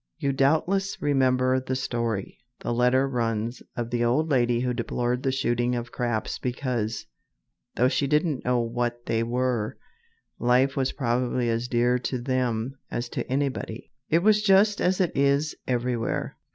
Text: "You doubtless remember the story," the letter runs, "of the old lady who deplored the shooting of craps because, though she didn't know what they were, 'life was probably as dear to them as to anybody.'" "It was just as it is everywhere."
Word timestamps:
"You 0.17 0.31
doubtless 0.33 0.99
remember 0.99 1.59
the 1.59 1.75
story," 1.75 2.39
the 2.61 2.73
letter 2.73 3.07
runs, 3.07 3.61
"of 3.75 3.91
the 3.91 4.03
old 4.03 4.31
lady 4.31 4.61
who 4.61 4.73
deplored 4.73 5.21
the 5.21 5.31
shooting 5.31 5.75
of 5.75 5.91
craps 5.91 6.39
because, 6.39 7.05
though 7.75 7.87
she 7.87 8.07
didn't 8.07 8.43
know 8.43 8.61
what 8.61 9.05
they 9.05 9.21
were, 9.21 9.77
'life 10.39 10.75
was 10.75 10.91
probably 10.91 11.49
as 11.51 11.67
dear 11.67 11.99
to 11.99 12.17
them 12.17 12.79
as 12.89 13.09
to 13.09 13.31
anybody.'" 13.31 13.91
"It 14.09 14.23
was 14.23 14.41
just 14.41 14.81
as 14.81 14.99
it 14.99 15.11
is 15.15 15.55
everywhere." 15.67 16.35